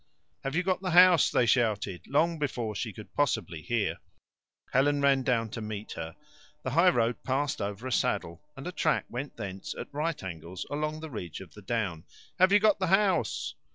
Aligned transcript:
"Have 0.43 0.55
you 0.55 0.63
got 0.63 0.81
the 0.81 0.89
house?" 0.97 1.29
they 1.29 1.45
shouted, 1.45 2.07
long 2.07 2.39
before 2.39 2.73
she 2.73 2.91
could 2.91 3.13
possibly 3.13 3.61
hear. 3.61 3.97
Helen 4.73 4.99
ran 4.99 5.21
down 5.21 5.51
to 5.51 5.61
meet 5.61 5.91
her. 5.91 6.15
The 6.63 6.71
highroad 6.71 7.21
passed 7.21 7.61
over 7.61 7.85
a 7.85 7.91
saddle, 7.91 8.41
and 8.57 8.65
a 8.65 8.71
track 8.71 9.05
went 9.09 9.37
thence 9.37 9.75
at 9.77 9.93
right 9.93 10.23
angles 10.23 10.65
along 10.71 11.01
the 11.01 11.11
ridge 11.11 11.39
of 11.39 11.53
the 11.53 11.61
down. 11.61 12.05
"Have 12.39 12.51
you 12.51 12.57
got 12.59 12.79
the 12.79 12.87
house?" 12.87 13.53